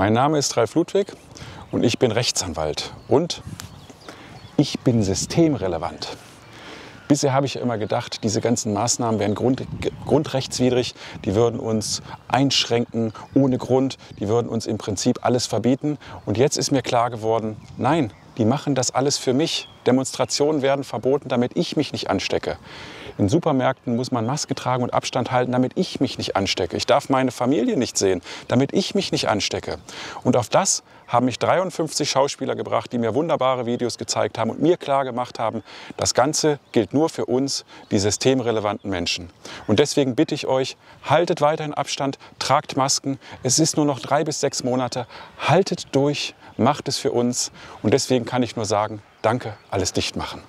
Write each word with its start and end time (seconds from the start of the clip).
Mein 0.00 0.14
Name 0.14 0.38
ist 0.38 0.56
Ralf 0.56 0.76
Ludwig 0.76 1.08
und 1.72 1.84
ich 1.84 1.98
bin 1.98 2.10
Rechtsanwalt 2.10 2.94
und 3.06 3.42
ich 4.56 4.80
bin 4.80 5.02
systemrelevant. 5.02 6.16
Bisher 7.06 7.34
habe 7.34 7.44
ich 7.44 7.56
immer 7.56 7.76
gedacht, 7.76 8.24
diese 8.24 8.40
ganzen 8.40 8.72
Maßnahmen 8.72 9.20
wären 9.20 9.34
grund, 9.34 9.62
grundrechtswidrig, 10.06 10.94
die 11.26 11.34
würden 11.34 11.60
uns 11.60 12.00
einschränken 12.28 13.12
ohne 13.34 13.58
Grund, 13.58 13.98
die 14.18 14.28
würden 14.28 14.48
uns 14.48 14.64
im 14.64 14.78
Prinzip 14.78 15.18
alles 15.20 15.44
verbieten. 15.44 15.98
Und 16.24 16.38
jetzt 16.38 16.56
ist 16.56 16.70
mir 16.70 16.80
klar 16.80 17.10
geworden, 17.10 17.58
nein, 17.76 18.10
die 18.40 18.46
machen 18.46 18.74
das 18.74 18.90
alles 18.90 19.18
für 19.18 19.34
mich. 19.34 19.68
Demonstrationen 19.86 20.62
werden 20.62 20.82
verboten, 20.82 21.28
damit 21.28 21.58
ich 21.58 21.76
mich 21.76 21.92
nicht 21.92 22.08
anstecke. 22.08 22.56
In 23.18 23.28
Supermärkten 23.28 23.96
muss 23.96 24.12
man 24.12 24.24
Maske 24.24 24.54
tragen 24.54 24.82
und 24.82 24.94
Abstand 24.94 25.30
halten, 25.30 25.52
damit 25.52 25.72
ich 25.74 26.00
mich 26.00 26.16
nicht 26.16 26.36
anstecke. 26.36 26.74
Ich 26.78 26.86
darf 26.86 27.10
meine 27.10 27.32
Familie 27.32 27.76
nicht 27.76 27.98
sehen, 27.98 28.22
damit 28.48 28.72
ich 28.72 28.94
mich 28.94 29.12
nicht 29.12 29.28
anstecke. 29.28 29.76
Und 30.24 30.38
auf 30.38 30.48
das 30.48 30.82
haben 31.06 31.26
mich 31.26 31.38
53 31.38 32.08
Schauspieler 32.08 32.54
gebracht, 32.54 32.90
die 32.94 32.98
mir 32.98 33.14
wunderbare 33.14 33.66
Videos 33.66 33.98
gezeigt 33.98 34.38
haben 34.38 34.48
und 34.48 34.62
mir 34.62 34.78
klar 34.78 35.04
gemacht 35.04 35.38
haben, 35.38 35.62
das 35.98 36.14
Ganze 36.14 36.60
gilt 36.72 36.94
nur 36.94 37.10
für 37.10 37.26
uns, 37.26 37.66
die 37.90 37.98
systemrelevanten 37.98 38.88
Menschen. 38.88 39.28
Und 39.66 39.80
deswegen 39.80 40.14
bitte 40.14 40.34
ich 40.34 40.46
euch, 40.46 40.78
haltet 41.04 41.42
weiterhin 41.42 41.74
Abstand, 41.74 42.18
tragt 42.38 42.78
Masken. 42.78 43.18
Es 43.42 43.58
ist 43.58 43.76
nur 43.76 43.84
noch 43.84 43.98
drei 43.98 44.24
bis 44.24 44.40
sechs 44.40 44.64
Monate. 44.64 45.06
Haltet 45.38 45.88
durch, 45.92 46.34
macht 46.60 46.88
es 46.88 46.98
für 46.98 47.10
uns. 47.12 47.50
Und 47.82 47.92
deswegen 47.92 48.24
kann 48.24 48.42
ich 48.42 48.56
nur 48.56 48.66
sagen, 48.66 49.02
danke, 49.22 49.54
alles 49.70 49.92
dicht 49.92 50.16
machen. 50.16 50.42